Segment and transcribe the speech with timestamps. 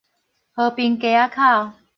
[0.53, 1.73] 和平街仔口